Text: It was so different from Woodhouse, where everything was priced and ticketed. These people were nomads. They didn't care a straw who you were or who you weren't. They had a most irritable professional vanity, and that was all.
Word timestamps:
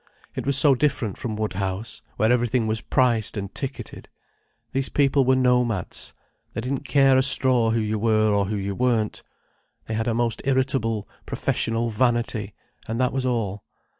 It 0.33 0.47
was 0.47 0.57
so 0.57 0.73
different 0.73 1.19
from 1.19 1.35
Woodhouse, 1.35 2.01
where 2.17 2.31
everything 2.31 2.65
was 2.65 2.81
priced 2.81 3.37
and 3.37 3.53
ticketed. 3.53 4.09
These 4.71 4.89
people 4.89 5.25
were 5.25 5.35
nomads. 5.35 6.15
They 6.53 6.61
didn't 6.61 6.85
care 6.87 7.19
a 7.19 7.21
straw 7.21 7.69
who 7.69 7.79
you 7.79 7.99
were 7.99 8.33
or 8.33 8.45
who 8.45 8.55
you 8.55 8.73
weren't. 8.73 9.21
They 9.85 9.93
had 9.93 10.07
a 10.07 10.15
most 10.15 10.41
irritable 10.43 11.07
professional 11.27 11.91
vanity, 11.91 12.55
and 12.87 12.99
that 12.99 13.13
was 13.13 13.27
all. 13.27 13.63